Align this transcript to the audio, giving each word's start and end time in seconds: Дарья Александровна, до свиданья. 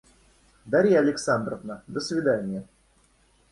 Дарья 0.65 0.97
Александровна, 0.99 1.83
до 1.85 1.99
свиданья. 1.99 2.63